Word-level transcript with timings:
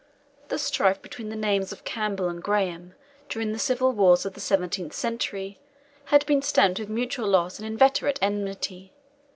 The 0.47 0.57
strife 0.57 0.99
between 0.99 1.29
the 1.29 1.35
names 1.35 1.71
of 1.71 1.83
Campbell 1.83 2.27
and 2.27 2.41
Graham, 2.41 2.95
during 3.29 3.51
the 3.51 3.59
civil 3.59 3.91
wars 3.91 4.25
of 4.25 4.33
the 4.33 4.39
seventeenth 4.39 4.93
century, 4.93 5.59
had 6.05 6.25
been 6.25 6.41
stamped 6.41 6.79
with 6.79 6.89
mutual 6.89 7.27
loss 7.27 7.59
and 7.59 7.67
inveterate 7.67 8.17
enmity. 8.19 8.93